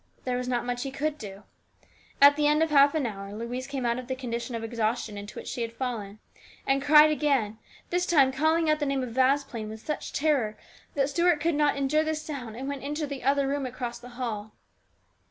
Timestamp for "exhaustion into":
4.63-5.37